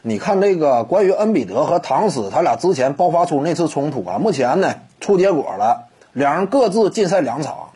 [0.00, 7.68] 你看这个关于恩比德和唐斯他俩之前爆发出那次冲突啊，目前呢出结果了，两人各自禁赛两场。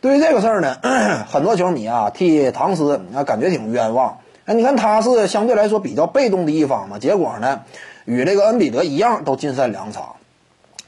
[0.00, 0.76] 对于这个事儿呢，
[1.28, 4.18] 很多球迷啊替唐斯啊感觉挺冤枉。
[4.44, 7.62] 哎，你看他是相对来说比较被动的一方嘛，结果呢
[8.04, 10.14] 与这个恩比德一样都禁赛两场。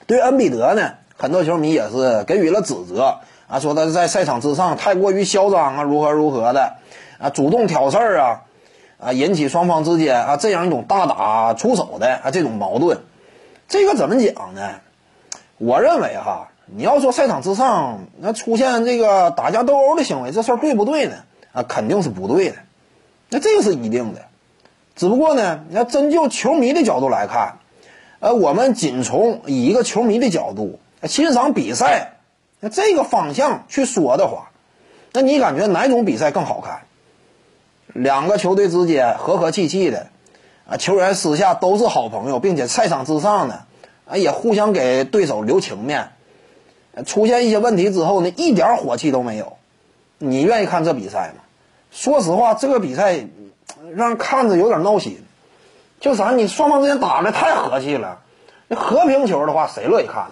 [0.06, 3.16] 对恩比德呢，很多球迷也是给予了指责
[3.48, 6.76] 啊，说他在赛场之上太过于嚣张啊，如何如何的
[7.18, 8.42] 啊，主动挑事儿啊，
[9.00, 13.00] 啊引起双方之间啊这样一种大打出手的啊这种矛盾。
[13.68, 14.80] 这个怎么讲呢？
[15.58, 16.48] 我认为哈。
[16.72, 21.16] 你要说赛场之上那出现这个打架斗殴的行为，这事儿对不对呢？
[21.50, 22.58] 啊，肯定是不对的，
[23.28, 24.20] 那这个是一定的。
[24.94, 27.58] 只不过呢，你要真就球迷的角度来看，
[28.20, 30.78] 呃，我们仅从以一个球迷的角度
[31.08, 32.12] 欣赏比赛，
[32.60, 34.52] 那这个方向去说的话，
[35.12, 36.82] 那你感觉哪种比赛更好看？
[37.94, 40.06] 两个球队之间和和气气的，
[40.68, 43.60] 啊，球员私下都是好朋友，并且赛场之上呢，
[44.06, 46.10] 啊，也互相给对手留情面。
[47.06, 49.56] 出现一些问题之后呢，一点火气都没有，
[50.18, 51.44] 你愿意看这比赛吗？
[51.90, 53.26] 说实话，这个比赛
[53.94, 55.22] 让人看着有点闹心。
[56.00, 56.30] 就啥？
[56.30, 58.20] 你双方之间打的太和气了。
[58.68, 60.30] 那和平球的话，谁乐意看呢？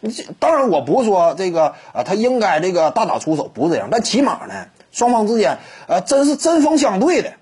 [0.00, 3.88] 你这当然，我不是说这个啊，他应该这个大打出手，不是这样。
[3.90, 7.32] 但起码呢，双方之间呃，真是针锋相对的，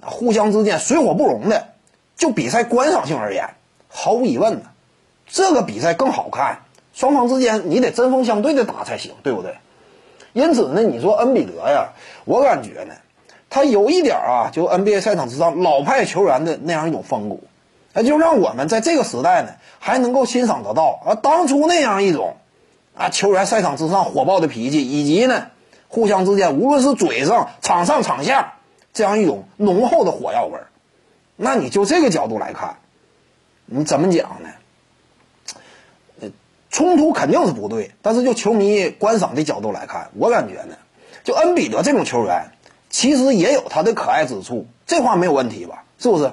[0.00, 1.68] 互相之间水火不容的。
[2.16, 3.50] 就比赛观赏性而言，
[3.88, 4.60] 毫无疑问呢，
[5.26, 6.60] 这个比赛更好看。
[6.94, 9.56] 双方之间你得针锋相对的打才行，对不对？
[10.32, 11.88] 因此呢，你说恩比德呀，
[12.24, 12.94] 我感觉呢，
[13.50, 17.44] 他有一点啊，就 NBA 赛场之上老派球员的那样一种风骨，
[17.92, 22.36] 那就让我们在这个时代呢还能够欣赏得到啊，当初那样一种
[22.94, 25.46] 啊球员赛场之上火爆的脾气，以及呢
[25.92, 28.54] 互相之间无论是嘴上、场上、场下
[28.94, 30.68] 这样一种浓厚的火药味儿，
[31.36, 32.78] 那你就这个角度来看，
[33.66, 34.48] 你怎么讲呢？
[36.70, 40.76] 冲突肯定是不对，但是就球迷观赏的角度来看，我感觉呢，
[41.24, 42.52] 就恩比德这种球员，
[42.88, 45.84] 其实也有他的可爱之处，这话没有问题吧？
[45.98, 46.32] 是不是？